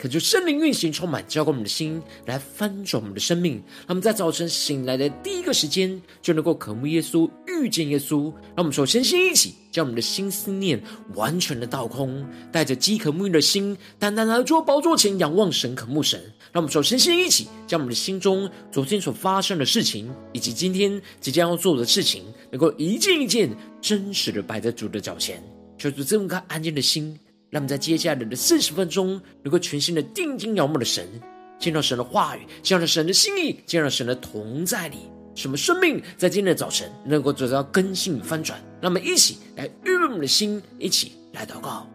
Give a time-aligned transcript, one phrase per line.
[0.00, 3.56] 恳求圣灵运行，充满浇灌我们的心，来翻转我们的生命。
[3.80, 8.32] 让我们在早晨醒来的第一个时间，就能够渴慕耶稣，遇见耶稣。
[8.32, 10.82] 让我们首先先一起将我们的心思念
[11.16, 16.18] 完全的倒空，带着饥渴沐浴的心，单单来到宝座前仰望神，渴慕神。
[16.50, 25.42] 让我们首先先一起将我们的心中昨天所发生的事情，以及今天即将要做的事情，能够一件一件真实的摆在主的脚前，
[25.76, 27.20] 求主这么个安静的心。
[27.50, 31.04] 让我们在接下来的四十分钟，能够全心的定睛仰望的神，
[31.58, 34.98] 见到神的话语，见到神的心意，见到神的同在里，
[35.34, 38.60] 使我们生命在今天的早晨能够得到更新与翻转。
[38.80, 41.86] 让我们一起来预备我们的心，一起来祷告。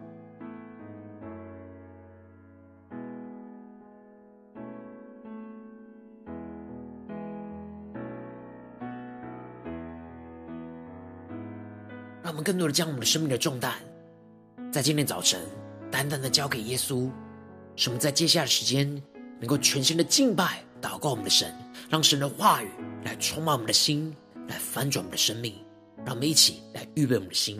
[12.22, 13.72] 让我们更多的将我们的生命的重担。
[14.76, 15.40] 在今天早晨，
[15.90, 17.10] 单单的交给耶稣，
[17.76, 18.86] 使我们在接下来的时间
[19.40, 21.50] 能够全心的敬拜、祷告我们的神，
[21.88, 22.68] 让神的话语
[23.02, 24.14] 来充满我们的心，
[24.48, 25.54] 来翻转我们的生命。
[26.04, 27.58] 让我们一起来预备我们的心。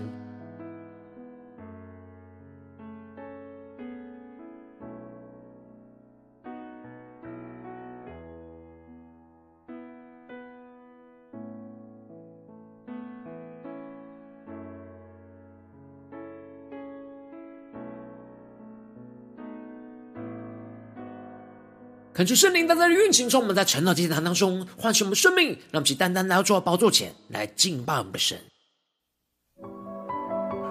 [22.16, 28.38] 恳求圣灵单单的运行中，我们在晨祷祭坛当中唤醒我们生命，让我们去单单来到主的宝座前来敬拜我们的神。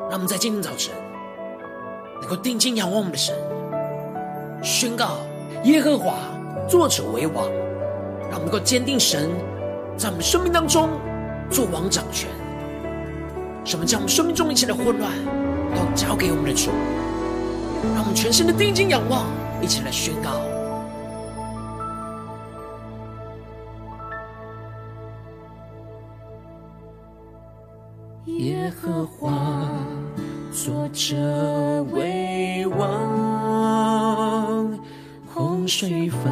[0.09, 0.91] 让我们在今天早晨
[2.19, 3.35] 能够定睛仰望我们的神，
[4.63, 5.19] 宣告
[5.65, 6.15] 耶和华
[6.67, 7.47] 作者为王，
[8.21, 9.29] 让我们能够坚定神
[9.95, 10.99] 在我们生命当中
[11.51, 12.27] 做王掌权。
[13.63, 15.11] 什么将我们生命中一切的混乱
[15.75, 16.71] 都交给我们的主，
[17.93, 19.27] 让我们全身的定睛仰望，
[19.61, 20.54] 一起来宣告。
[28.81, 29.31] 和华
[30.51, 31.15] 作者
[31.91, 32.87] 为王，
[35.33, 36.31] 洪水泛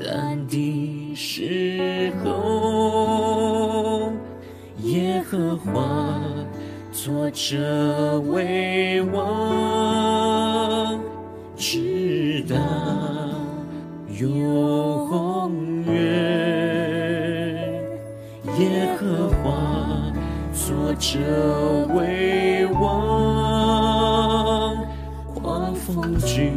[0.00, 4.12] 滥的时候，
[4.82, 6.20] 耶和华
[6.92, 11.00] 作者为王，
[11.56, 12.56] 直到
[14.18, 14.38] 永
[21.00, 21.16] 这
[21.94, 24.76] 为王，
[25.32, 26.50] 狂风巨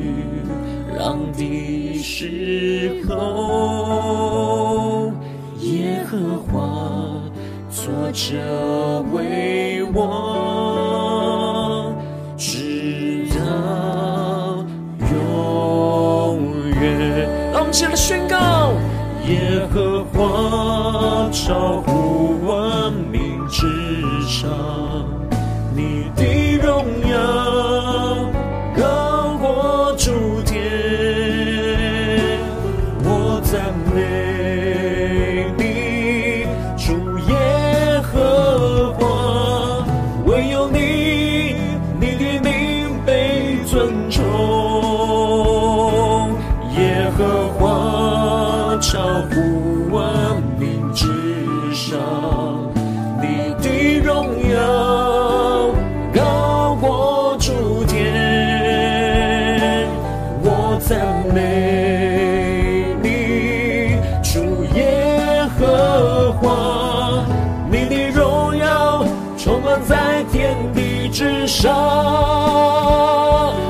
[0.97, 5.13] 浪的时候，
[5.59, 7.21] 耶和华
[7.69, 11.93] 作者为王，
[12.35, 13.35] 直到
[15.11, 16.41] 永
[16.81, 17.29] 远。
[17.53, 18.73] 让我们起来宣告：
[19.27, 21.29] 耶和华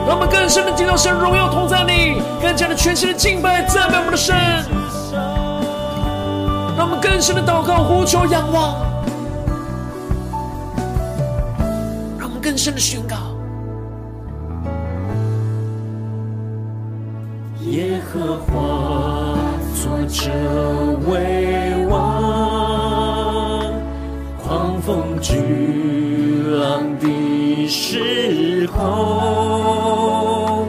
[0.06, 4.36] 让我们更深的敬到神荣耀同在里，更加的全新的敬拜赞美我们的神。
[6.78, 8.76] 让我们更深的祷告呼求仰望，
[12.18, 13.00] 让我们更深的宣
[28.75, 30.65] 后，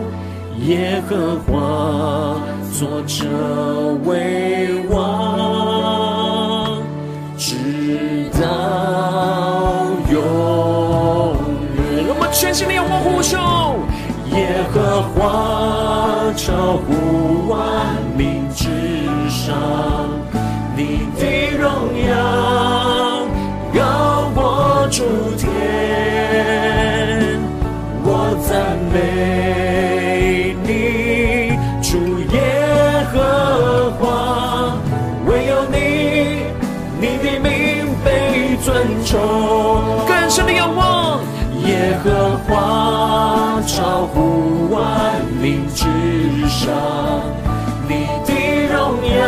[0.66, 2.40] 耶和华
[2.72, 3.26] 作者
[4.04, 6.82] 为王，
[7.36, 8.40] 直到
[10.10, 10.14] 永
[11.76, 11.80] 远。
[12.08, 13.36] 我们全心的仰望呼求，
[14.36, 17.56] 耶和华超乎万
[18.16, 18.68] 民之
[19.28, 19.54] 上，
[20.76, 20.80] 你
[21.18, 21.22] 的
[21.58, 21.66] 荣
[22.08, 22.10] 耀
[23.74, 24.40] 高过
[24.90, 25.02] 诸
[25.36, 25.71] 天。
[38.72, 39.20] 尊崇。
[40.08, 41.20] 更深的仰望，
[41.66, 44.80] 耶和华超乎万
[45.42, 45.84] 民之
[46.48, 46.72] 上，
[47.86, 48.32] 你的
[48.72, 49.20] 荣耀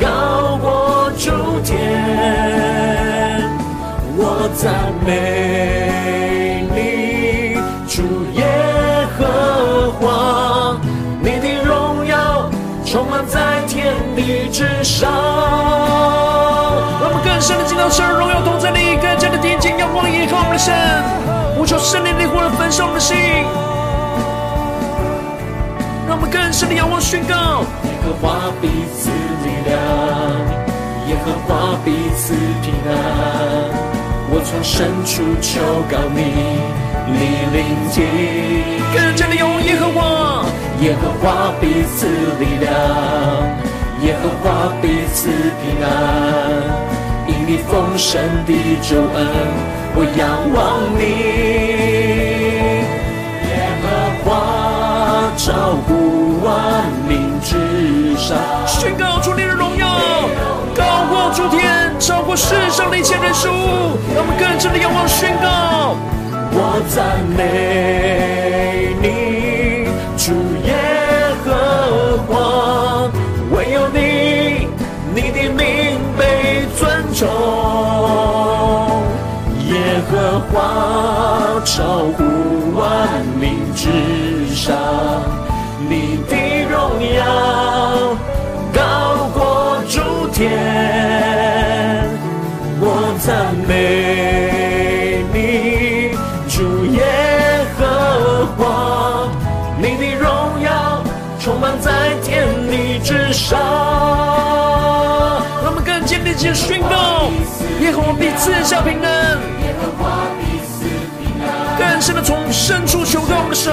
[0.00, 1.32] 高过诸
[1.64, 1.74] 天，
[4.16, 7.56] 我赞美你，
[7.88, 8.02] 主
[8.34, 8.44] 耶
[9.18, 10.78] 和华，
[11.20, 12.48] 你的荣耀
[12.84, 15.27] 充满在天地之上。
[17.98, 20.74] 让荣耀同在里，更加的定睛仰望依靠我们的神，
[21.56, 23.16] 呼求圣灵的火来焚烧我们的心。
[26.06, 29.10] 让我们更深的仰望宣告：耶和华彼此
[29.42, 29.76] 力量，
[31.08, 32.90] 耶和华彼此平安。
[34.30, 35.60] 我从深处求
[35.90, 36.60] 告你，
[37.10, 37.18] 你
[37.52, 37.58] 聆
[37.90, 37.96] 听。
[38.94, 40.46] 更加的仰望耶和华，
[40.80, 42.06] 耶和华彼此
[42.38, 42.70] 力量，
[44.02, 45.28] 耶和华彼此
[45.60, 46.97] 平安。
[47.48, 48.52] 因你丰盛的
[48.82, 49.26] 救恩，
[49.96, 51.00] 我仰望你。
[53.48, 53.50] 耶
[53.80, 53.88] 和
[54.22, 54.28] 华
[55.34, 55.48] 照
[55.88, 55.90] 顾
[56.44, 57.56] 万民之
[58.18, 58.36] 上，
[58.66, 59.88] 宣告出你的荣耀
[60.76, 63.48] 高过诸天，超过世上的一切人数。
[64.14, 65.96] 让我们更深的仰望宣告：
[66.52, 69.08] 我赞美你，
[81.78, 82.24] 守护
[82.74, 83.86] 万民之
[84.52, 84.76] 上，
[85.88, 86.34] 你的
[86.68, 87.22] 荣耀
[88.74, 90.50] 高过诸天，
[92.80, 96.10] 我赞美你，
[96.48, 96.98] 主耶
[97.78, 99.30] 和华，
[99.80, 101.00] 你的荣耀
[101.38, 101.92] 充满在
[102.24, 103.56] 天地之上。
[105.62, 107.30] 让我们更坚定地宣告：
[107.80, 109.38] 耶和华必赐下平安，
[112.22, 113.72] 从深处求告我们的神，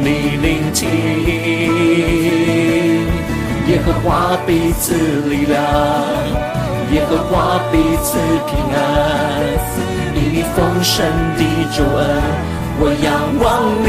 [0.00, 0.88] 你聆听，
[3.68, 4.94] 耶和华必赐
[5.28, 5.62] 力量，
[6.92, 8.78] 耶和华必赐平安。
[10.14, 11.04] 因你丰盛
[11.36, 11.40] 的
[11.72, 12.00] 救恩，
[12.78, 13.10] 我仰
[13.40, 13.42] 望
[13.82, 13.86] 你。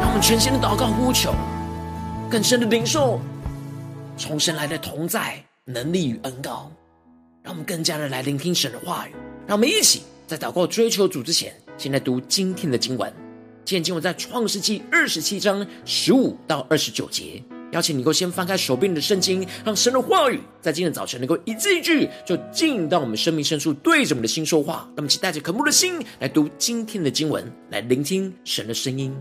[0.00, 1.34] 让我们全心的祷告呼求，
[2.30, 3.20] 更深的领受
[4.16, 6.70] 从神来的同在、能力与恩膏，
[7.42, 9.12] 让我们更加的来聆听神的话语。
[9.46, 13.10] 让我们一起在祷告追求主之前，先来读今天的经文。
[13.64, 17.42] 今天经文在创世纪二十七章十五到二十九节。
[17.72, 24.86] 邀请你够先翻开手边的圣经，让神的话语在今天早晨能够一字一句就进到我们生命深处，对着我们的心说话。
[24.88, 29.16] 让我们一起带着渴慕的心来读今天的经文，来聆听神的声音。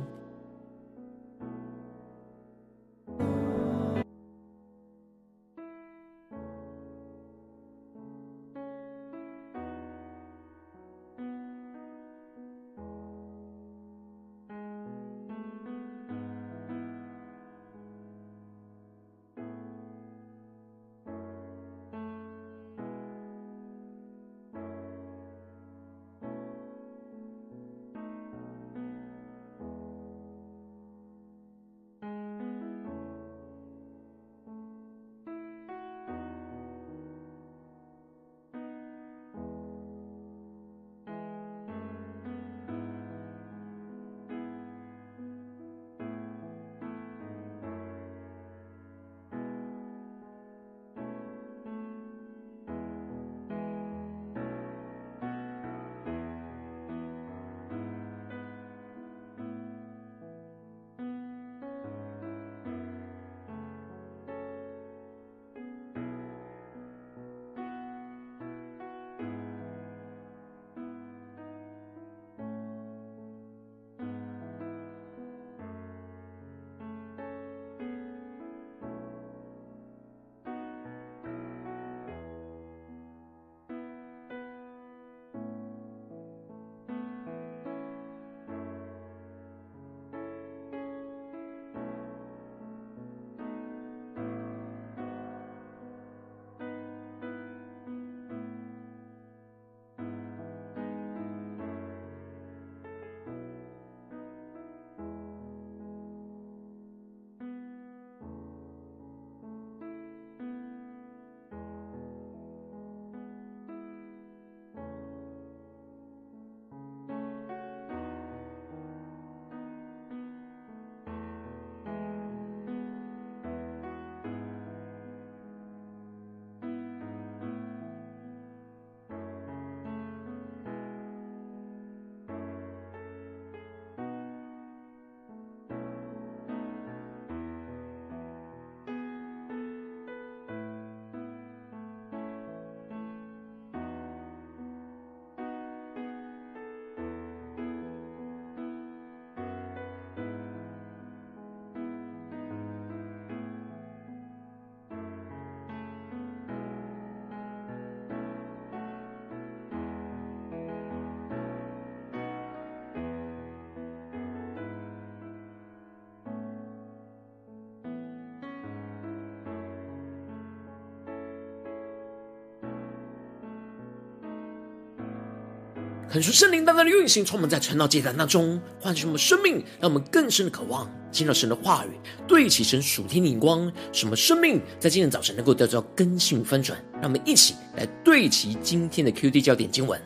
[176.14, 181.90] 恳求圣灵单单的运行，充满在晨祷阶段当中，唤醒我们生命，让我们更深的渴望听到神的话语，
[182.28, 186.78] 对齐神属天的眼光，使我们生命在今天早晨能够得到更新翻转。
[187.02, 190.00] 让我们一起来对齐今天的 QD 焦点经文，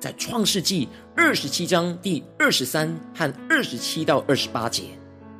[0.00, 4.82] 在创世纪二十七章第二十三和二十七到二十八节，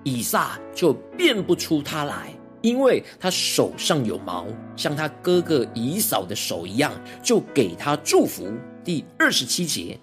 [0.05, 6.93] 以撒就辨不出他来，因为他手上有毛，像他哥哥以扫的手一样，
[7.25, 8.49] 就给他祝福。
[8.85, 9.99] 第二十七节。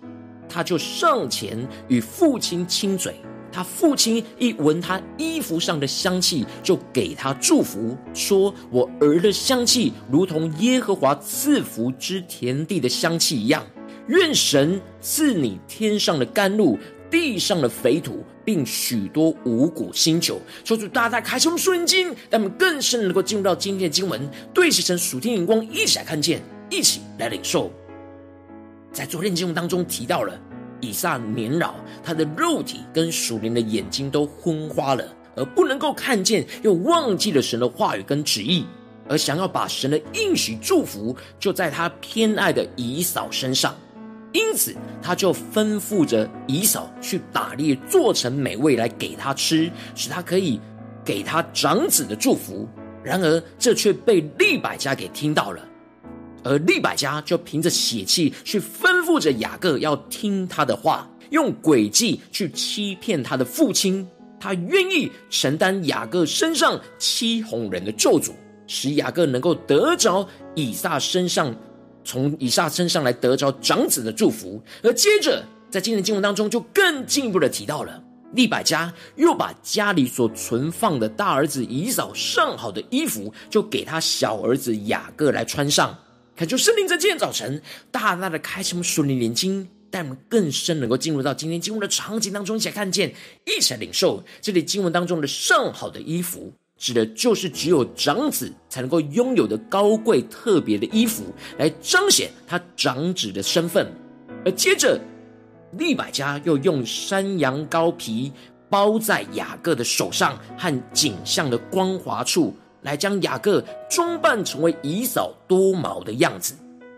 [0.49, 1.55] 他就上前
[1.87, 3.15] 与父亲亲嘴，
[3.51, 13.65] 他父亲一闻他衣服上的香气，就给他祝福，说：“我儿的香气如同耶和华赐福之田地的香气一样。
[14.07, 16.77] 愿神赐你天上的甘露，
[17.11, 27.71] 地上的肥土，并许多五谷新酒。”求主大大开启我们属灵经，让我们更深能够进入到今天的经文，对齐神属天眼光，一起来看见，一起来领受。
[28.91, 30.37] 在昨天节目当中提到了
[30.81, 35.05] 以撒年老，他的肉体跟属灵的眼睛都昏花了，
[35.35, 38.65] 而不能够看见，又忘记了神的话语跟旨意，
[39.07, 43.75] 而想要把神的应许祝福就在他偏爱的以扫身上，
[44.31, 50.59] 因此他就吩咐着以嫂去打猎，做成美味来给他吃，使他可以
[51.05, 52.67] 给他长子的祝福。
[53.03, 55.68] 然而这却被利百加给听到了。
[56.43, 64.07] 而利百加就凭着血气去吩咐着雅各要听他的话，用诡计去欺骗他的父亲。
[64.39, 68.31] 他愿意承担雅各身上欺哄人的咒诅，
[68.67, 71.53] 使雅各能够得着以撒身上，
[72.05, 74.63] 从以撒身上来得着长子的祝福。
[74.81, 85.93] 而接着在今天的经文当中，就更进一步的提到了利百加又把家里所存放的大儿子以扫上好的衣服，就给他小儿子雅各来穿上。
[86.39, 93.13] 恳求圣灵在今天早晨大大的开启我们属灵眼睛，带我们更深能够进入到今天经文的场景当中，一起来看见，
[93.45, 101.25] 一起来领受这里经文当中的上好的衣服，指的就是只有长子才能够拥有的高贵特别的衣服，
[101.57, 103.91] 来彰显他长子的身份。
[104.45, 104.97] 而接着
[105.73, 108.31] 利百加又用山羊羔皮
[108.69, 112.55] 包在雅各的手上和颈项的光滑处。
[112.81, 116.55] 来将雅各装扮成为以扫多毛的样子，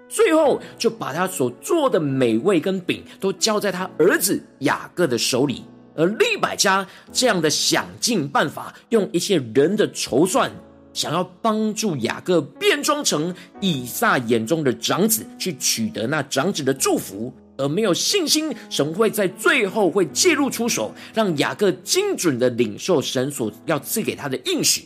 [0.08, 5.64] 最后就把他所做的美味跟饼都交在他儿子雅各的手里。
[5.94, 10.50] 而利百加这样的想尽办法，用一些人的筹算，
[10.94, 24.86] 想要帮助雅各变装成以撒眼中的长子，去取得那长子的祝福，而没有信心神会在最后会介入出手，让雅各精准的领受神所要赐给他的应许。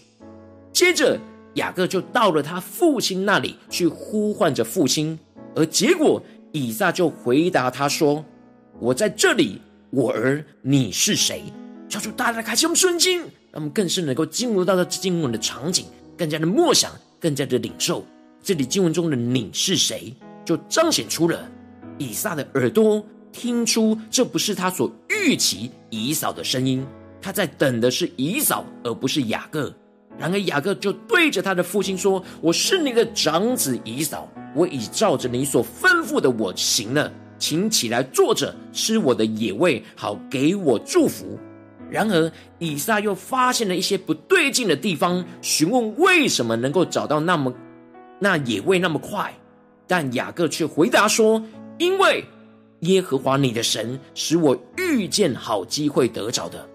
[0.75, 1.17] 接着，
[1.53, 5.17] 雅各就到了他父亲那里去呼唤着父亲，
[5.55, 8.25] 而结果以撒就回答他说
[8.81, 11.43] ：“我在这里，我儿，你是谁？”
[11.87, 15.85] 求主大大开启我们瞬间，让我们更深能够进入到这经文的场景，
[16.17, 16.91] 更加的默想，
[17.21, 18.05] 更加的领受。
[18.43, 20.13] 这里经文中的“你是谁”，
[20.43, 21.49] 就彰显出了
[21.97, 23.01] 以撒的耳朵
[23.31, 26.85] 听出这不是他所预期以扫的声音，
[27.21, 29.73] 他在等的是以扫，而不是雅各。
[30.17, 41.37] 然而雅各就对着他的父亲说：“我是你的长子以扫，我已照着你所吩咐的我行了，请起来坐着吃我的野味，好给我祝福。”
[41.91, 47.53] 然而以撒又发现了一些不对劲的地方，询问为什么能够找到那么
[48.19, 49.33] 那野味那么快，
[49.85, 51.43] 但雅各却回答说
[51.77, 52.23] ：“因为
[52.79, 56.67] 耶和华你的神使我遇见好机会得着的。”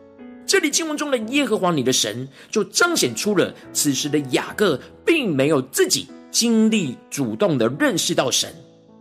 [0.51, 4.77] 这里经文中的耶和华你的神，就彰显出了此时的雅各
[5.07, 8.53] 并没有自己经历主动的认识到神，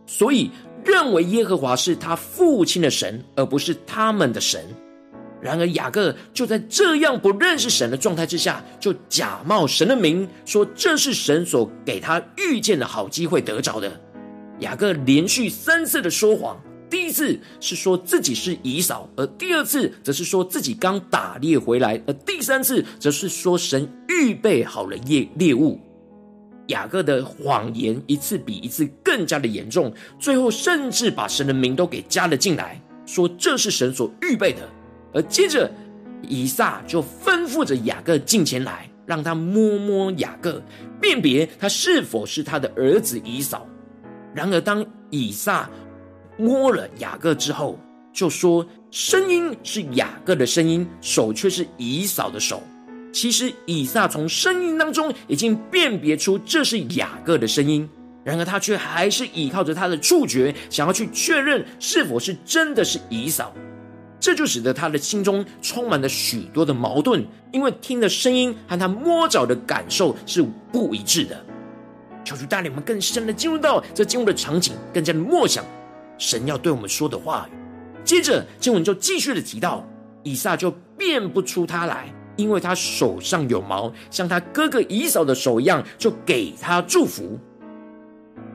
[0.06, 0.52] 所以
[0.86, 4.64] 认为耶和华是他父亲的神，而不是他们的神。
[5.42, 14.00] 然而雅各就在这样不认识神的状态之下，就假冒神的名，说这是神所给他遇见的好机会得着的。
[14.60, 16.62] 雅各连续三次的说谎。
[16.90, 25.80] 第一次是说自己是以扫，而第二次则是说自己刚打猎回来，而第三次则是说神预备好了猎猎物。
[26.68, 34.68] 雅各的谎言一次比一次更加的严重，最后甚至把神的名都给加了进来，说这是神所预备的。
[35.12, 35.72] 而接着
[36.22, 40.62] 以撒就吩咐着雅各近前来，让他摸摸雅各，
[41.02, 43.68] 辨别他是否是他的儿子以扫。
[44.36, 45.68] 然而当以撒
[46.40, 47.78] 摸了雅各之后，
[48.14, 52.64] 就说声音是雅各的声音，手却是以扫的手。
[53.12, 57.88] 其实以撒从声音当中已经辨别出这是雅各的声音，
[58.24, 63.54] 然而他却还是依靠着他的触觉，想要去确认是否是真的是以扫。
[64.20, 71.44] 这就使得他的心中充满了许多的矛盾，因为听的声音和他摸着的感受是不一致的。
[72.24, 75.64] 求主带领我们更深的进入到这进入的场景，更加的默想
[76.20, 77.50] 神要对我们说的话。
[78.04, 79.84] 接着经文就继续的提到，
[80.22, 87.40] 以撒就辨不出他来，因为他手上有毛，像他哥哥以扫的手一样，就给他祝福。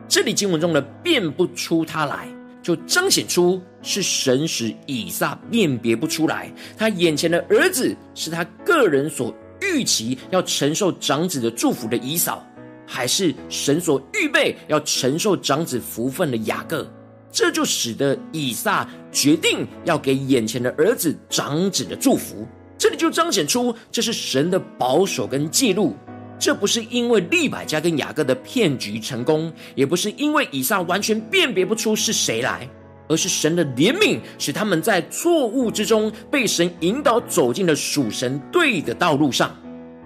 [0.09, 2.29] 这里经文中的辨不出他来，
[2.63, 12.45] 就彰显出是神使以撒辨别不出来，他眼前的儿子是他个人所预期要承受长子的祝福的以扫，
[12.87, 16.87] 还是神所预备要承受长子福分的雅各？
[17.35, 22.47] 这就使得以撒决定要给眼前的儿子长子的祝福。
[22.79, 25.97] 这里就彰显出这是神的保守跟记录。
[26.39, 32.69] 这不是因为利百加跟雅各的骗局成功，也不是因为以撒完全辨别不出是谁来，
[33.09, 39.57] 而是神的怜悯使他们在错误之中被神引导走进了属神对的道路上。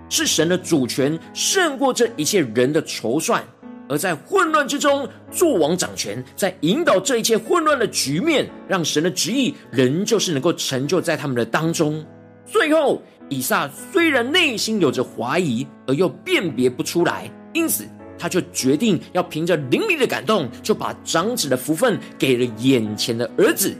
[0.08, 3.44] 是神的主权胜过这一切人的筹算。
[3.88, 12.04] 而在混乱之中，作王掌权，在引导这一切混乱的局面，让神的旨意仍旧是能够成就在他们的当中。
[12.46, 17.86] 最后，以撒虽然内心有着怀疑，而又辨别不出来，因此
[18.18, 23.74] 他就决定要凭着灵里的感动，就把长子的福分给了眼前的儿子。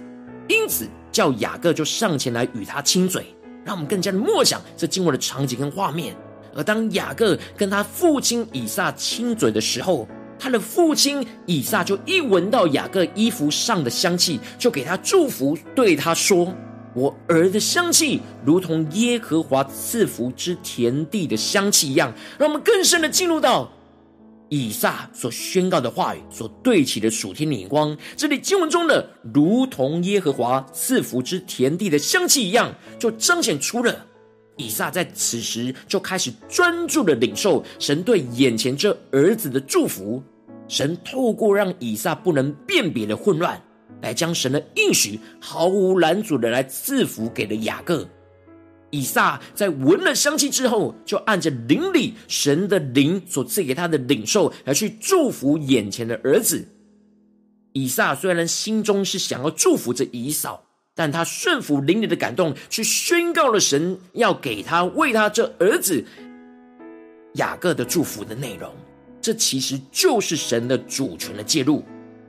[0.49, 3.27] 因此，叫雅各就上前来与他亲嘴，
[3.65, 6.17] 让我们更加的默想这经文的场景跟画面。
[6.55, 10.09] 而当雅各跟他父亲以撒亲嘴的时候，
[10.39, 16.55] 他的父亲以撒就一闻到雅各衣服上的香气，就给他祝福，对他说
[16.95, 23.71] ：“我儿的香气如同耶和华赐福之田地的香气一样。”让我们更深的进入到
[24.49, 27.97] 以撒所宣告的话语所对齐的属天的眼光。
[28.17, 34.07] 这里经文中的“如同耶和华赐福之田地的香气一样”，就彰显出了。
[34.59, 40.23] 以撒在此时就开始专注的领受神对眼前这儿子的祝福。
[40.69, 43.59] 神透过让以撒不能辨别的混乱，
[44.03, 48.07] 来将神的应许毫无拦阻的来赐福给了雅各。
[48.91, 56.69] 以撒在闻了香气之后，就按着灵里神的灵所赐给他的领受，来去祝福眼前的儿子。
[57.73, 60.65] 以撒虽然心中是想要祝福着以扫。
[60.99, 66.05] 但他顺服灵里的感动，去宣告了神要给他为他这儿子
[67.35, 68.69] 雅各的祝福的内容。
[69.21, 71.85] 这其实就是神的主权的介入。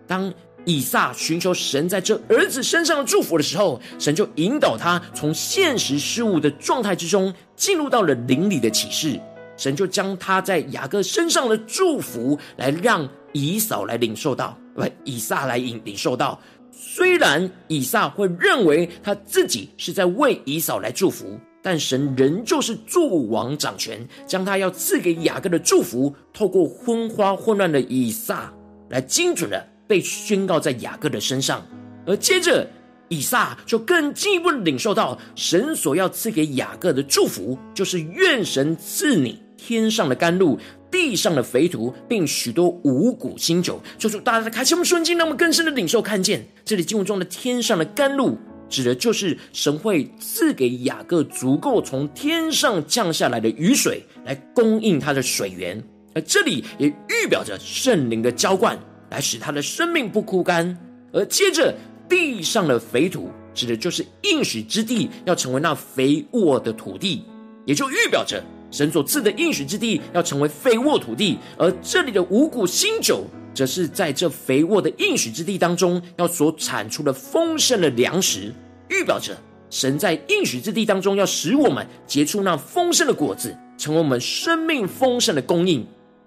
[0.05, 0.31] 当
[0.65, 9.19] 以撒寻求神在这儿子身上的祝福的时候，神就引导他从现实事物的状态之中进入到了灵里的启示。
[9.57, 16.39] 神就将他在雅各身上的祝福来让以扫来领受到，不，以撒来领领受到。
[16.81, 28.49] 虽然以撒会认为他自己是在为以扫来祝福，但神仍旧是作王掌权，将他要赐给雅各的祝福，透过昏花混乱的以撒
[28.87, 31.61] 来精准的被宣告在雅各的身上。
[32.05, 32.65] 而接着，
[33.09, 40.57] 以撒就更进一步的领受到神所要赐给雅各的祝福，就是愿神赐你天上的甘露。
[40.91, 48.35] 地上的肥土，并许多五谷新酒，求主大家开启我们瞬间，让我们更深的领受看见这里经文中的天上的甘露，
[48.67, 55.79] 指的就是神会赐给雅各足够从天上降下来的雨水，来供应他的水源。
[56.15, 58.75] 而这里也预表着圣灵的浇灌，
[59.11, 60.75] 来使他的生命不枯干。
[61.13, 61.71] 而接着
[62.09, 67.23] 地上的肥土，指的就是应许之地要成为那肥沃的土地，
[67.63, 68.43] 也就预表着。
[68.71, 78.53] 神所赐的应许之地要成为肥沃土地，而这里的五谷新酒，则是在这肥沃的应许之地当中要所产出的丰盛的粮食，
[78.89, 79.35] 预表着
[79.69, 85.85] 神在应许之地当中要使我们结出那丰盛的果子，成为我们生命丰盛的供应。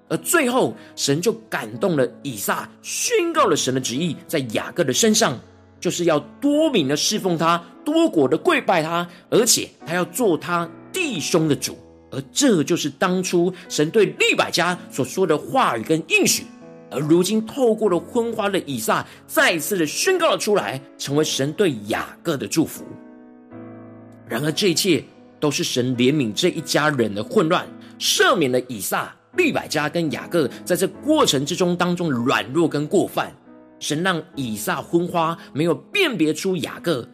[0.08, 5.40] 而最后，神就感动了以撒，宣告了神的旨意在雅各的身上，
[5.80, 11.78] 就是要多民的侍奉他，多国的跪拜他，而且他要做他弟兄的主。
[12.12, 16.44] 而这就是当初神对利百家所说的话语跟应许，
[16.90, 22.84] 而如今透过了昏花的以撒，再次的宣告了出来，成为神对雅各的祝福。
[24.28, 25.02] 然而，这一切
[25.40, 27.66] 都是神怜悯这一家人的混乱，
[27.98, 33.34] 赦免了以撒、利百加跟雅各在这过程之中当中的软弱跟过犯。
[33.78, 37.08] 神让以撒昏花，没有辨别出雅各。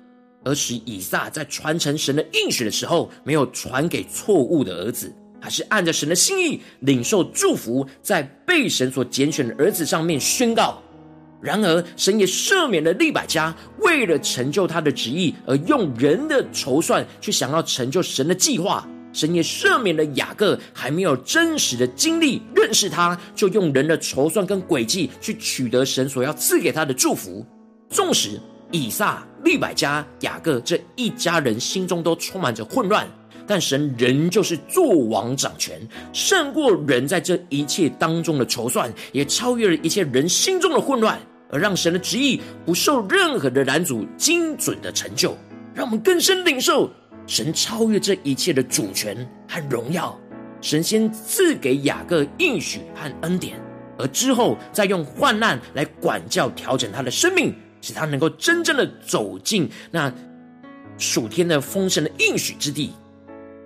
[0.45, 10.83] 而使以撒在传承神的应许的时候，没有传给错误的儿子，还是按着神的心意领受祝福，在被神所拣选的儿子上面宣告。
[11.41, 18.85] 然而，神也赦免了利百加，为了成就他的旨意而用人的筹算去想要成就神的计划。
[19.13, 27.47] 神也赦免了雅各，还没有真实的经历认识他，就用人的筹算跟诡计去取得神所要赐给他的祝福。
[27.89, 28.41] 纵使
[28.73, 33.09] 以撒、利百加、雅各这一家人心中都充满着混乱。
[33.47, 35.81] 但神仍旧是作王掌权，
[36.13, 41.19] 胜过人在这一切当中的筹算，也超越了一切人心中的混乱，
[41.51, 45.35] 而让神的旨意不受任何的拦阻，精准的成就。
[45.75, 46.91] 让我们更深领受
[47.27, 49.17] 神超越这一切的主权
[49.49, 50.15] 和荣耀。
[50.61, 53.59] 神先赐给雅各应许和恩典，
[53.97, 60.13] 而之后再用患难来管教调整他的生命，使他能够真正的走进那
[60.97, 62.93] 属天的丰盛的应许之地。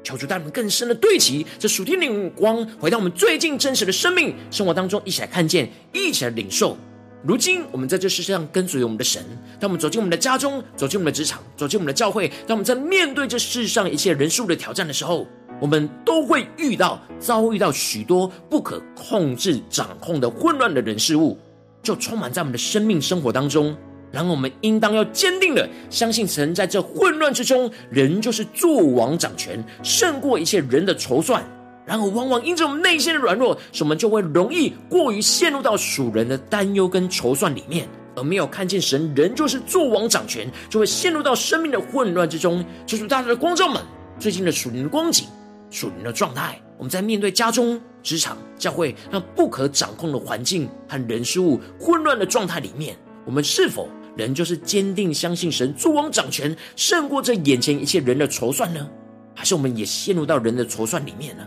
[0.04, 6.76] 求主带我们更深的对齐这属天的光，回到我们最近真实的生命生活当中，一起来看见，一起来领受。
[7.24, 9.24] 如今我们在这世上跟随我们的神，
[9.60, 15.24] 当我们走进我们的家中，走进我们的职场，走进我们的教会，当我们在面对这世上一切人数的挑战的时候，
[15.60, 21.38] 我们都会遇到、遭遇到许多不可控制、掌控的混乱的人事物，
[21.80, 23.76] 就充满在我们的生命生活当中。
[24.12, 31.42] 然后我们应当要坚定的相信神在这混乱之中，人就是作王掌权，胜过一切人的筹算。
[31.84, 42.64] 然后往往因着我们内心的软弱，使我们就会容易过于陷入到属人的担忧跟筹算里面，而没有看见神仍旧是作王掌权，就会陷入到生命的混乱之中。
[42.86, 43.82] 就是大家的光照们，
[44.18, 45.26] 最近的属灵的光景、
[45.70, 52.94] 属灵的状态，我们在面对家中、职场、教会那不可掌控的环境和人事物混乱的状态里面，
[53.24, 53.88] 我们是否？
[54.16, 58.88] 人就是坚定相信神作王掌权，胜过这眼前一切人的筹算呢？
[59.34, 61.46] 还是我们也陷入到人的筹算里面呢？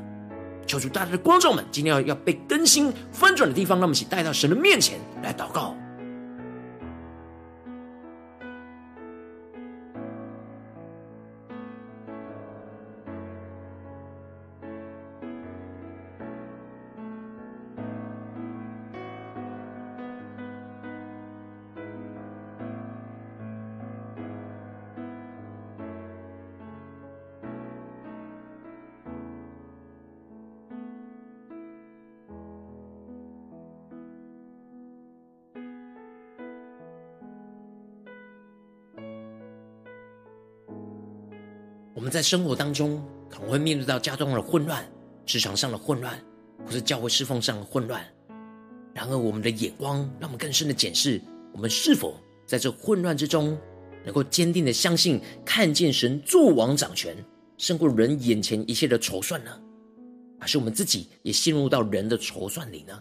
[0.65, 5.75] 求主大家的观众们，今天要要被更新翻转的地方，让我们一起带到神的面前来祷告。
[42.15, 44.89] 在生活当中可能会面对到家中的混乱、
[45.25, 46.17] 职场上的混乱，
[46.65, 48.01] 或是教会侍奉上的混乱。
[48.93, 51.19] 然而，我们的眼光让我们更深的检视：
[51.51, 53.58] 我们是否在这混乱之中，
[54.06, 57.17] 能够坚定的相信、看见神作王掌权，
[57.58, 59.51] 胜过人眼前一切的筹算呢？
[60.39, 62.97] 还是我们自己也陷入到人的筹算里呢？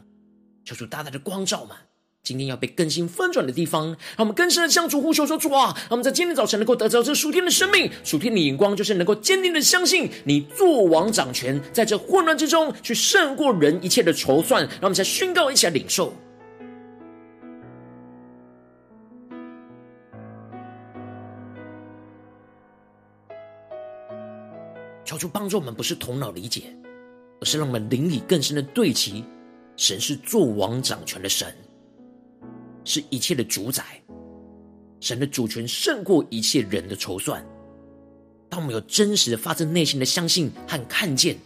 [0.64, 1.77] 求主大大的光照嘛！
[2.25, 14.65] 今天要被更新翻转的地方，让我们更深的向主呼求说：“主啊，让我们在今天早晨能够得着这属天的生命，属天的眼光，就是能够坚定的相信你作王掌权，在这混乱之中去胜过人一切的筹算。
[14.65, 16.15] 让我们再宣告一下领受，
[25.05, 26.75] 求主帮助我们，不是头脑理解，
[27.43, 29.23] 而是让我们灵里更深的对齐，
[29.77, 31.55] 神是作王掌权的神。”
[32.85, 33.85] 是一切的主宰，
[35.01, 37.44] 神的主权胜过一切人的筹算。
[38.49, 41.37] 当我们有真实的发自内心的相信和看见，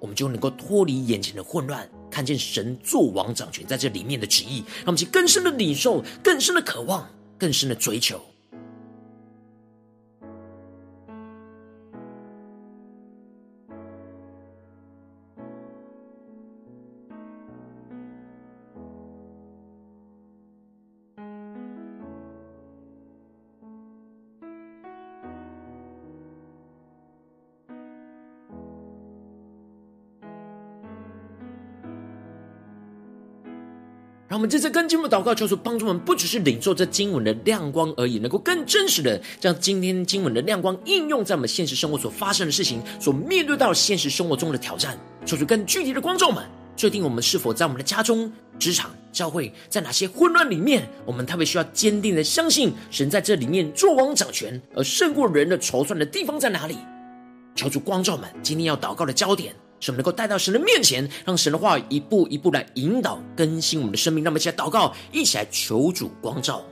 [0.00, 7.08] 我们就能够脱离眼前的混乱，看见神做王掌权在这里面的旨意，让我们去更深的领受、更深的渴望、
[7.38, 8.20] 更深的追求。
[34.28, 44.98] 让我们这次更进一步祷告，求主帮助我们，不只是领受这经文的亮光而已，能够更真实的将今天经文的亮光应用在我们现实生活所发生的事情，所面对到现实生活中的挑战。
[45.24, 46.44] 求主更具体的光照们，
[46.76, 56.76] 确定我们是否在我们的家中、职场、教会，在哪些混乱里面，我们特别需要坚定的相信神在这里面作王掌权，而胜过人的筹算的地方在哪里？
[57.54, 59.54] 求主光照们，今天要祷告的焦点。
[59.80, 64.24] 使我们能够带到神的面前，让神的话一步一步来引导更新我们的生命。
[64.24, 66.62] 那么一起来祷告，一起来求主光照。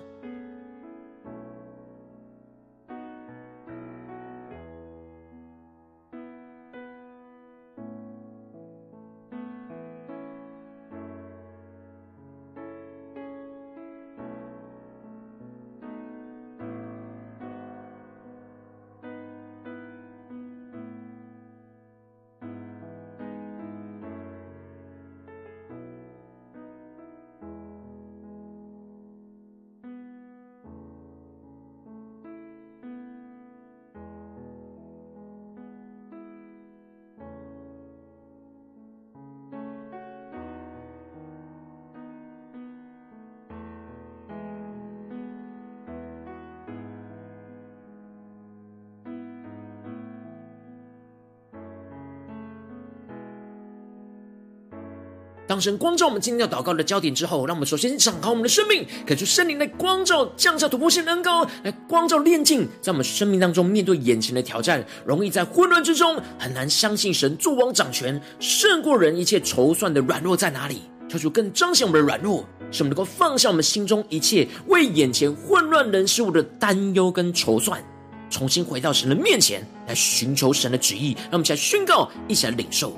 [55.57, 70.83] 当神光照我们今天要祷告的焦点之后，让我们首先敞开我们的生命，感受圣灵的光照，降下突破性的恩膏，来光照炼净，在我们生命当中面对眼前的挑战，容易在混乱之中很难相信神作王掌权，胜过人一切筹算的软弱在哪里？
[71.09, 77.83] 求主更彰显我们的软弱，使我们能够放下我们心中一切为眼前混乱人事物的担忧跟筹算，
[78.29, 81.14] 重新回到神的面前来寻求神的旨意。
[81.31, 82.95] 让我们一起来宣告，一起来领受。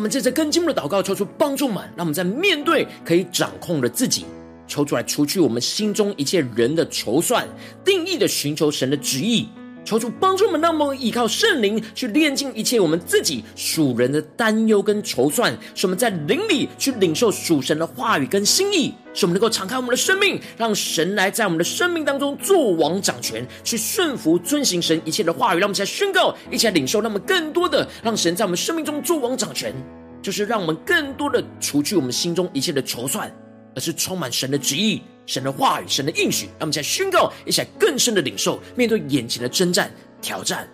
[0.00, 4.24] 我们借着更进一步的祷告，求出帮助们，让我们在面对可以掌控的自己，
[4.66, 7.46] 求出来除去我们心中一切人的筹算，
[7.84, 9.46] 定义的寻求神的旨意。
[9.84, 25.58] 求主帮助我们，让我们依靠圣灵去炼净一切我们自己属人的担忧跟筹算，使我们在灵里去领受属神的话语跟心意，使我们能够敞开我们的生命，让神来在我们的生命当中作王掌权，去顺服遵行神一切的话语。
[25.58, 29.74] 让我们一起来宣告，一起来领受，让我们更多的让神在我们生命中作王掌权，
[30.22, 33.32] 就是让我们更多的除去我们心中一切的筹算，
[33.74, 35.02] 而是充满神的旨意。
[35.26, 40.68] 神的话语，神的应许，让我们在宣告，一起来更深的领受，面对眼前的征战挑战。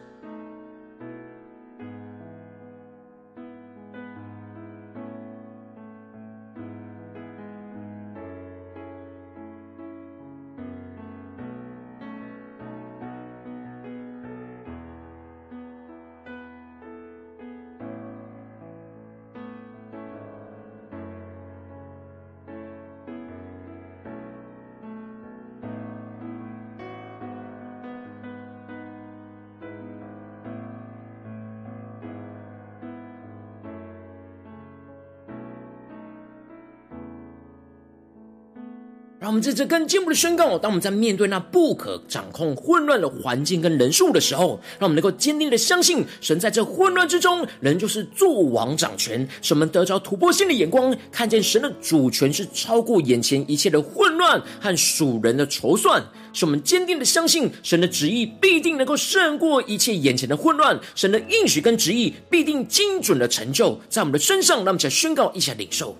[39.37, 64.57] 们在这更进一步的宣告：当我们在面对那不可掌控、混乱的环境跟人数的时候，让我们能够坚定的相信，神在这混乱之中，仍就是作王掌权，使我们得着突破性的眼光，看见神的主权是超过眼前一切的混乱和属人的筹算，使我们坚定的相信，神的旨意必定能够胜过一切眼前的混乱，神的应许跟旨意必定精准的成就在我们的身上。
[64.57, 65.96] 让我们一起来宣告，一起来领受。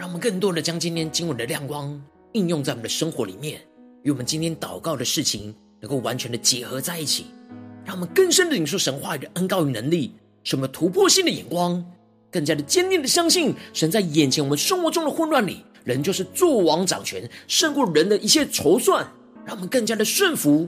[0.00, 3.60] 让我们更多的将今天经文的亮光应用在我们的生活里面，
[4.02, 7.26] 与我们今天祷告的事情能够完全的结合在一起，
[7.84, 11.84] 让我们更深的领受神话语的恩膏与能力，使我们突破性的眼光，
[12.30, 19.06] 更加的坚定的相信神在眼前我们生活中的混乱里，人就是作王掌权，胜过人的一切筹算，
[19.44, 20.66] 让我们更加的顺服，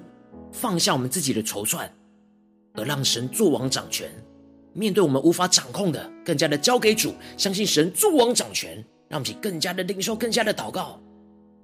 [0.52, 1.90] 放下我们自己的筹算，
[2.74, 4.12] 而让神作王掌权。
[4.74, 8.84] 面对我们无法掌控的，更加的交给主，相信神作王掌权。
[9.12, 10.98] 让我们更加的领受，更加的祷告，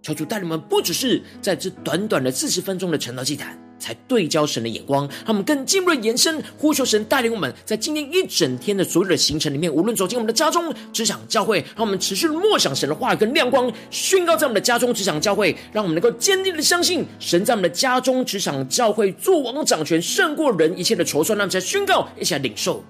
[0.03, 22.85] 求主带领我们，不只是在这短短的四十分钟的晨祷祭坛，才对焦神的眼光，让我们更进一步的延伸，呼求神带领我们，在今天一整天的所有的行程里面，无论走进我们的家中、职场、教会，让我们持续默想神的话语跟亮光，宣告在我们的家中、职场、教会，让我们能够坚定的相信神在我们的家中、职场、教会做王掌权，胜过人一切的筹算，让我们在宣告，一起来领受。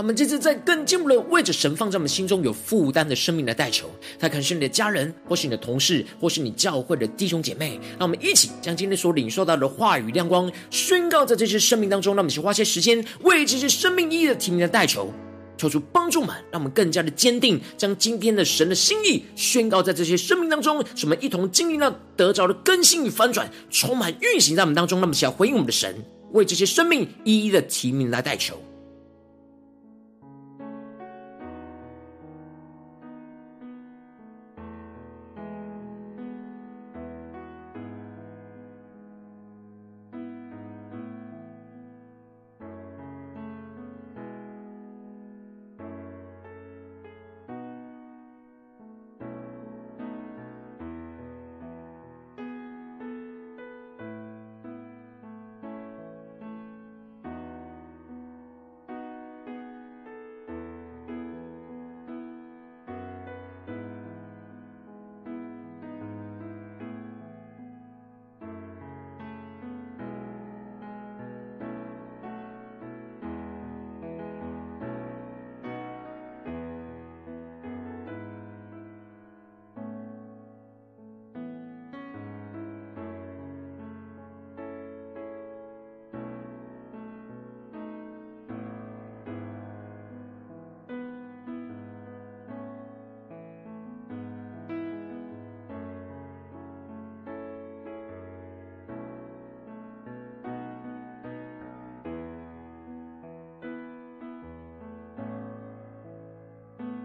[0.00, 3.86] 让我们这次在更进步的为着神放在我们心中有负担的生命来代求，
[4.18, 7.78] 他可能是你的家人，或是你的同事，或是你教会的弟兄姐妹。
[7.98, 12.14] 让我们一起将今天所领受到的话语亮光宣告在这些生命当中。
[12.14, 15.12] 让我们去花些时间为这些生命意义的提名的代求。
[15.58, 24.98] 求主帮助我们，让我们更加的坚定，将今天的神的心意宣告在这些生命当中，使我们一同经历那得着的更新与翻转，充满运行在我们当中。
[24.98, 25.94] 那么，想要回应我们的神，
[26.32, 28.58] 为这些生命一一的提名来代求。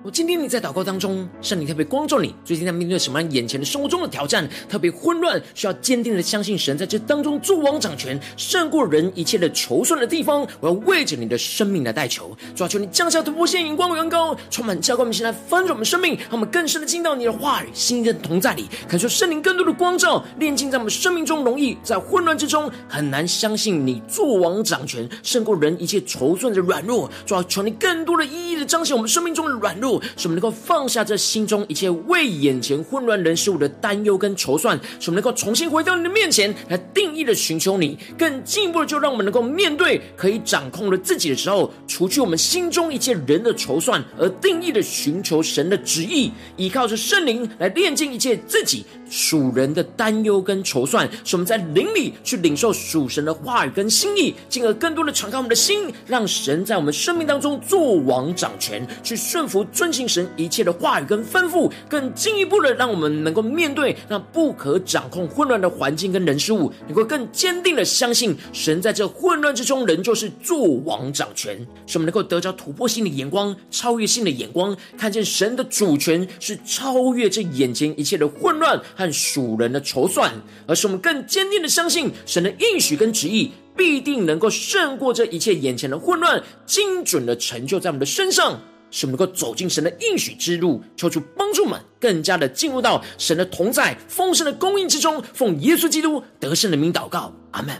[0.05, 10.47] 我今天你在祷告当中，圣灵特别光照你，最近在面对什么样眼前的生活中的挑战，特别混乱，需要坚定的相信神在这当中做王掌权，胜过人一切的筹算的地方。
[10.59, 27.09] 我要为着你的生命来代求，主要求你降下突破性、眼光、远高，充满教灌我们，现在翻转我们生命，让我们更深的进到你的话语、心跟同在里，感受圣灵更多的光照，炼净在我们生命中，容易在混乱之中很难相信你做王掌权，胜过人一切筹算的软弱。
[27.25, 29.94] 主要求你更多的一一的彰显我们生命中的软弱。
[30.17, 71.55] 使我们能够放下这心中一切为眼前混乱人事物的担忧跟筹算，使我们能够重新回到你的面前来定义的寻求你，更进一步的就让我们能够面对可以掌控了自己的时候，除去我们心中一切人的筹算，而定义的寻求神的旨意，依靠着圣灵来炼净一切自己属人的担忧跟筹算，使我们在灵里去领受属神的话语跟心意，进而更多的敞开我们的心，让神在我们生命当中作王掌权，去顺服遵行神一切的话语跟吩咐，更进一步的让我们能够面对那不可掌控混乱的环境跟人事物，能够更坚定的相信神在这混乱之中仍旧是作王掌权，
[71.85, 78.81] 使我们能够得着突破性的眼光、超越性的眼光，看见神的主权是超越这眼前一切的混乱。
[78.95, 80.33] 和属人的筹算，
[80.65, 88.59] 而是我们更坚定的相信神的应许跟旨意必定能够胜过这一切眼前的混乱，精准的成就在我们的身上，
[88.95, 95.21] 是我们能够走进神的应许之路，求主帮助们更加的进入到神的同在、丰盛的供应之中。
[95.33, 97.75] 奉耶稣基督得胜的名祷告，阿门。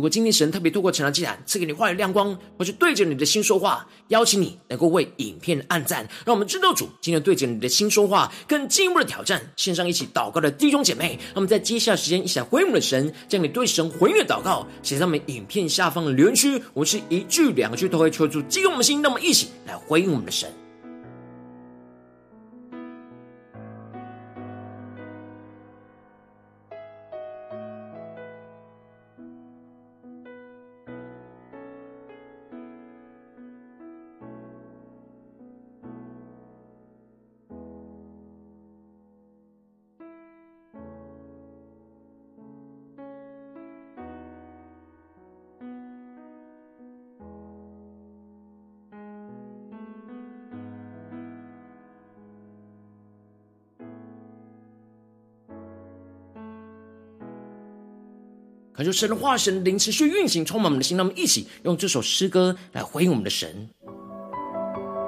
[0.00, 9.42] 如果今天神特别透过晨祷祭坛赐给你话语亮光，或是对着你的心说话，邀请你能够为影片按赞，让我们知道主今天对着你的心说话，更进一步的挑战。
[9.56, 16.54] 线上一起祷告的弟兄姐妹，那么在接下来时间一起来回应我们的神，将你对神回应的祷告写在我们影片下方的留言区。
[16.72, 20.50] 我们是一句两句都会求主激动我们的心，那么一起来回应我们的神。
[58.80, 60.96] 感受神的化，神灵持续运行，充满我们的心。
[60.96, 63.68] 让我们一起用这首诗歌来回应我们的神，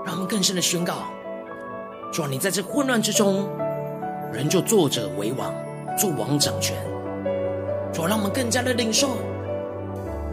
[0.05, 1.05] 让我们更深的宣告：
[2.13, 3.49] 主啊，你在这混乱之中，
[4.31, 5.55] 仍旧坐着为王，
[5.99, 6.77] 作王掌权。
[7.95, 9.17] 主啊，让我们更加的领受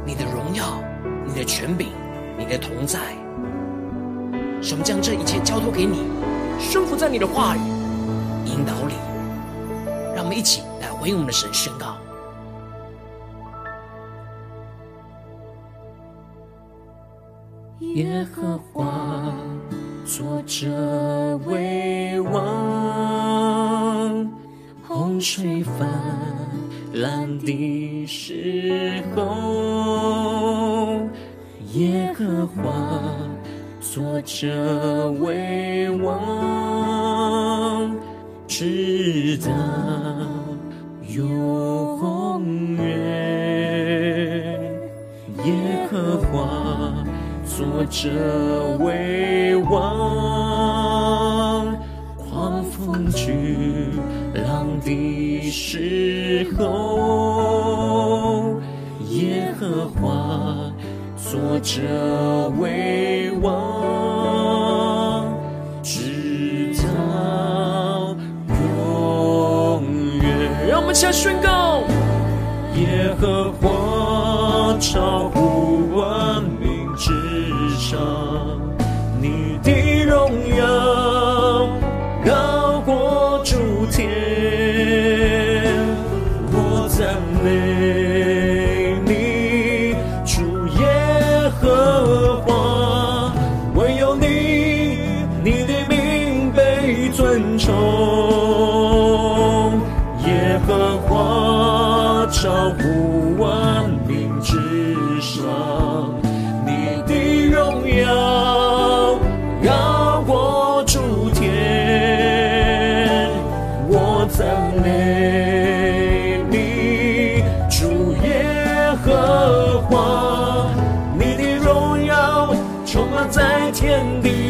[0.05, 0.83] 你的荣耀、
[1.25, 1.87] 你的权柄、
[2.37, 2.99] 你的同在。
[4.61, 5.99] 使我们将这一切交托给你，
[6.59, 7.61] 顺服在你的话语
[8.43, 8.95] 引导里。
[10.13, 11.88] 让我们一起来回应我们的神，宣告。
[18.19, 19.33] 耶和华
[20.03, 20.67] 作者
[21.45, 22.43] 为王，
[24.85, 25.87] 洪水泛
[26.91, 30.99] 滥的时候，
[31.75, 32.73] 耶和华
[33.79, 37.95] 作者为王，
[38.49, 39.49] 直到
[41.07, 41.58] 永
[47.59, 48.07] 作者
[48.79, 49.75] 为王，
[52.17, 53.89] 狂风巨
[54.33, 58.55] 浪的时候，
[59.09, 60.71] 耶和华。
[61.17, 61.81] 作者
[62.61, 65.27] 为王，
[65.83, 68.15] 直到
[68.47, 69.83] 永
[70.21, 70.25] 远。
[70.69, 71.81] 让我们起来宣告：
[72.77, 75.48] 耶和华超乎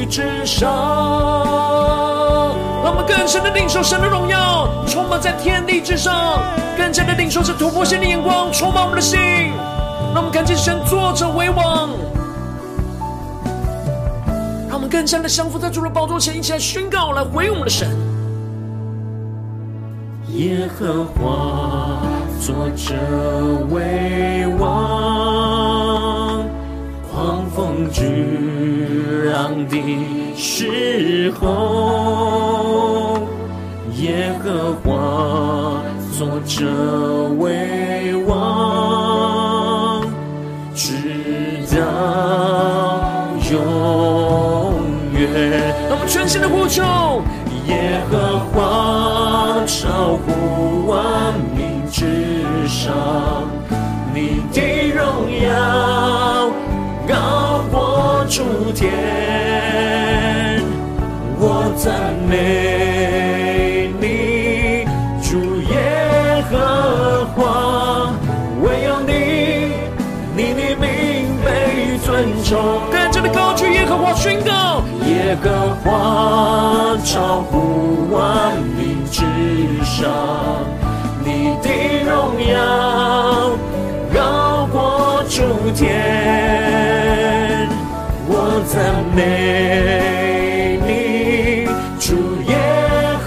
[0.09, 0.69] 之上。
[2.83, 6.41] 让我们更深的领受神的荣耀，充满在天地之上；
[6.77, 9.19] 更加的领受这突破性的眼光，充满我们的心。
[10.13, 11.89] 让我们看见神作者为王，
[14.67, 17.87] 让我们更加的降服在主的宝座前，一起来宣告，来回应我们的神。
[20.29, 21.99] 耶和华
[22.39, 22.95] 作者
[23.69, 25.58] 为王，
[27.59, 28.01] 风巨
[29.29, 29.75] 浪的
[30.37, 33.19] 时候，
[33.97, 35.81] 耶和华
[36.17, 36.65] 作者
[37.37, 40.01] 为王，
[40.73, 40.93] 直
[41.75, 41.77] 到
[43.51, 43.53] 永
[45.11, 45.19] 远。
[45.89, 46.81] 让我们全心的呼求，
[47.67, 50.78] 耶和华超乎
[58.29, 58.91] 诸天，
[61.39, 64.85] 我赞美你，
[65.19, 68.13] 主耶和华，
[68.61, 69.11] 唯有你，
[70.37, 70.85] 你的名
[71.43, 72.07] 被尊
[72.43, 72.83] 崇。
[72.91, 79.23] 跟着的高举耶和华宣告，耶和华超乎万民之
[79.83, 80.07] 上，
[81.25, 81.67] 你的
[82.05, 82.53] 荣耀
[84.13, 85.87] 高过诸天，
[89.15, 91.65] 美你，
[91.99, 92.55] 主耶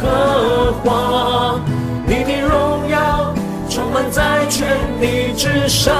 [0.00, 1.60] 和华，
[2.06, 3.32] 你的荣耀
[3.68, 4.66] 充满在全
[5.00, 5.94] 地之上。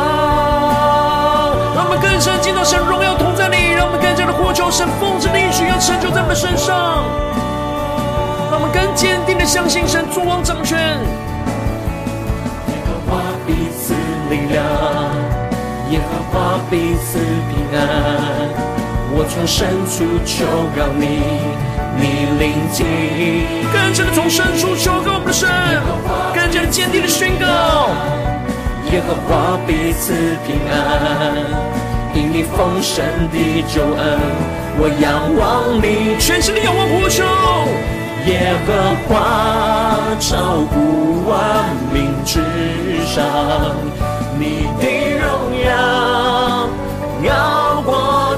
[1.74, 7.04] 让我们更深进到神荣耀同在里，让我们更加的呼求神丰盛的应许要成就在我们身上，
[8.50, 10.78] 让我们更坚定的相信神作王掌权。
[12.68, 13.94] 耶和华彼此
[14.30, 14.62] 力量，
[15.90, 18.31] 耶和华彼此平安。
[19.22, 20.44] 我从深处求
[20.74, 21.06] 告你，
[21.94, 22.84] 你临近。
[23.72, 25.48] 更加的从深处求告我们的神，
[26.34, 27.46] 更加的坚定的宣告。
[28.90, 30.12] 耶和华必赐
[30.44, 30.74] 平安，
[32.12, 34.18] 因你丰盛的救恩，
[34.76, 37.22] 我仰望你，全心的仰望呼求。
[38.26, 38.74] 耶和
[39.06, 42.42] 华超乎万民之
[43.06, 43.22] 上，
[44.36, 45.70] 你的荣耀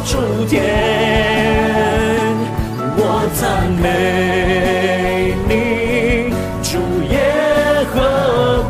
[0.07, 0.63] 主天，
[2.97, 3.01] 我
[3.35, 5.53] 赞美你，
[6.63, 6.79] 主
[7.11, 7.17] 耶
[7.93, 7.97] 和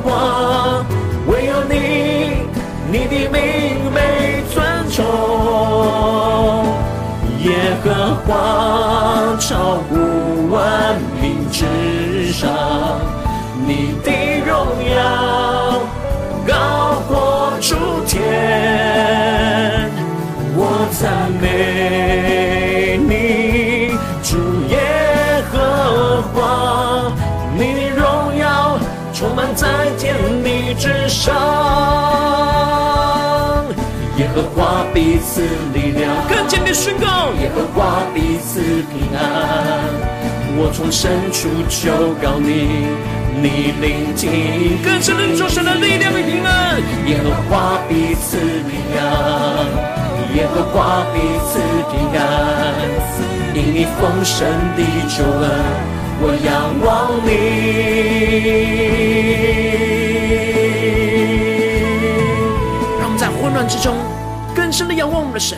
[0.04, 0.06] 华。
[1.26, 1.72] 唯有你
[3.08, 3.98] 的名被
[4.54, 5.04] 尊崇，
[7.42, 7.50] 耶
[7.82, 9.92] 和华超乎
[10.50, 10.54] 万
[11.20, 11.66] 民之
[12.32, 12.48] 上，
[13.66, 14.08] 你的
[14.46, 14.54] 荣
[14.94, 15.82] 耀
[16.46, 16.52] 高
[17.08, 17.74] 过诸
[18.06, 18.22] 天，
[30.84, 31.34] 之上。
[34.18, 35.40] 耶和华彼此
[35.72, 37.32] 力量，更坚定宣告。
[37.40, 38.60] 耶和华彼此
[38.92, 39.24] 平安，
[40.58, 42.84] 我从深处求告你，
[43.40, 44.76] 你聆听。
[44.84, 46.78] 更深的领受神的力量与平安。
[47.06, 48.36] 耶和华彼此
[48.68, 49.00] 平安，
[50.36, 51.16] 耶和华彼
[51.48, 51.58] 此
[51.88, 52.22] 平安，
[53.54, 55.48] 因你丰盛的救恩，
[56.20, 56.52] 我仰
[56.84, 56.86] 望
[57.24, 57.32] 你。
[63.54, 63.94] 乱之中，
[64.52, 65.56] 更深的仰望我们的神，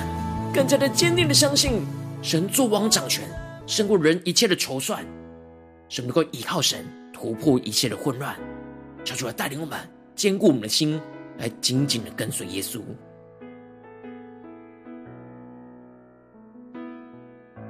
[0.53, 1.81] 更加的坚定的相信
[2.21, 3.27] 神作王掌权，
[3.67, 5.03] 胜过人一切的筹算，
[5.89, 8.37] 神能够依靠神突破一切的混乱，
[9.03, 9.81] 求主来带领我们，
[10.15, 11.01] 坚固我们的心，
[11.39, 12.83] 来紧紧的跟随耶稣。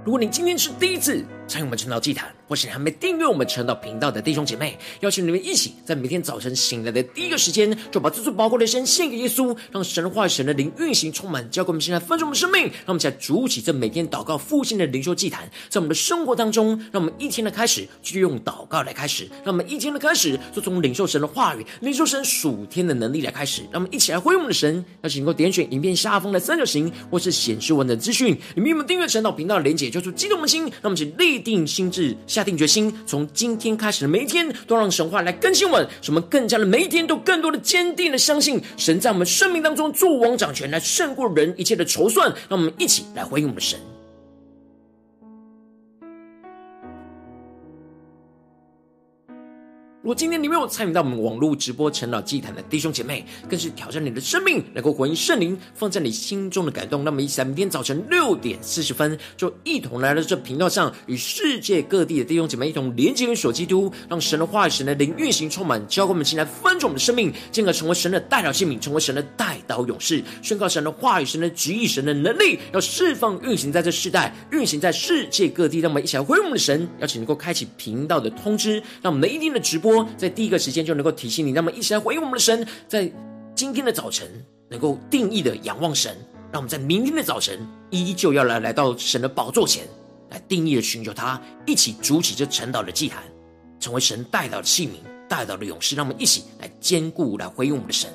[0.05, 12.63] 如果你今天是第一次参与我们晨祷祭坛，或是还没订阅我们晨祷频道的弟兄姐妹，邀请你们一起在每天早晨醒来的第一个时间，就把这最宝贵的神献给耶稣，让神话、神的灵运行充满，交给我们现在丰盛我们生命。
[12.63, 23.63] 让我们在主起这每天祷告复兴的灵修祭坛，在我们的生活当中，让我们一天的开始就用祷告来开始，让我们一天的开始就从领受神的话语、领受神属天的能力来开始。
[23.73, 30.63] 让我们一起来回应我们的神，邀请能够点选影片下方的三角形，或是显示文的资讯，里面有我们订阅晨祷频道的连结，就是激动的心。
[30.65, 42.29] 让我们一起立定心志，下定决心，从今天开始的每一天，都让神话来更新我们，使我们更加的每一天都更多的坚定的相信神在我们生命当中作王掌权，来胜过人一切的筹算。
[42.51, 43.96] 让我们一起来回应我们的神。
[50.07, 57.03] 如果今天你没有参与到我们网络直播晨祷祭坛的弟兄姐妹，更是挑战你的生命，能够回应圣灵放在你心中的感动。
[57.03, 75.81] 那么，一起在明天早晨六点四十分，就一同来到这频道上，与世界各地的弟兄姐妹一同连接、与所基督，让神的话语、神的灵运行充满，教会我们进来翻转我们的生命，进而成为神的代表性命，成为神的代祷勇士，宣告神的话语、神的旨意、神的能力，要释放运行在这世代，运行在世界各地。
[75.81, 79.96] 让我们一起来回应我们的神，邀请能够开启频道的通知，让我们每一天的直播。
[80.17, 83.11] 在第一个时间就能够提醒你，那么一起来回应我们的神，在
[83.55, 84.29] 今天的早晨
[84.69, 86.17] 能够定义的仰望神，
[86.51, 87.59] 让我们在明天的早晨
[87.91, 89.87] 依旧要来来到神的宝座前
[90.31, 93.23] 来定义的寻求他，一起筑起这晨祷的祭坛，
[93.79, 94.93] 成为神代祷的器皿、
[95.29, 98.11] 代祷的勇士，让我们一起来坚固来回应我们的神。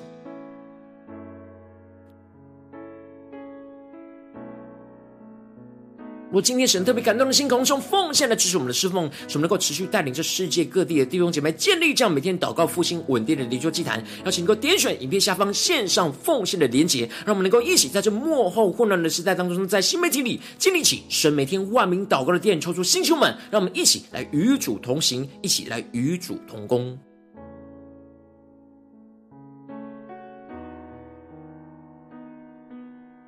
[6.32, 14.01] 如果今天神特别感动的心，同时用奉献来支持我们的侍奉，使我们能够持续带领着世界各地的弟兄姐妹建立这样每天祷告复兴稳定的灵修祭坛。
[14.23, 26.97] 邀请能够点选影片下方线上奉献的连结，让我们能够一起在这幕后混乱的时代当中，在新媒体里建立起神每天万名祷告的殿，抽出星球们，让我们一起来与主同行，一起来与主同工。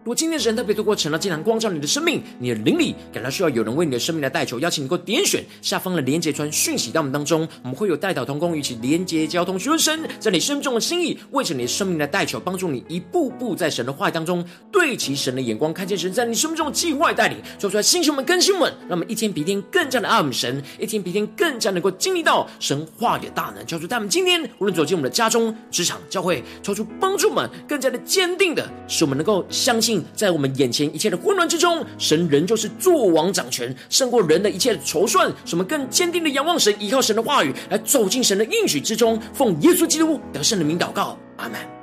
[0.04, 14.44] 如果今天神特别透过晨祷祭坛光照你的生命，你的灵里感到需要有人为你的生命来代求，邀请你能够点选下方的连结传讯息到我们当中，我们会有代祷同工，与其连结交通，询问神在你生命中的心意，为着你的生命来代求，帮助你一步步在神的话语当中
[14.74, 29.93] 对齐神的眼光，看见神在你生命中的计划带领，说出来，星球们更新们，让我们一天比一天更加的爱我们神，一天比一天更加能够经历到神话语的大能，叫出他们今天无论走进我们的家中、职场、教会，抽出帮助们更加的坚定的，使我们能够相信。
[30.16, 35.30] 在我们眼前一切的混乱之中，神仍旧是作王掌权，胜过人的一切的筹算。
[35.44, 39.20] 什么更坚定的仰望神，依靠神的话语，来走进神的应许之中。
[39.34, 41.83] 奉耶稣基督得胜的名祷告，阿门。